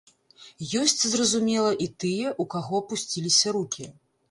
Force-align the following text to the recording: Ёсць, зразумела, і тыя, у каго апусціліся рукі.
Ёсць, 0.81 1.03
зразумела, 1.11 1.75
і 1.87 1.89
тыя, 2.05 2.33
у 2.45 2.47
каго 2.55 2.83
апусціліся 2.85 3.57
рукі. 3.61 3.91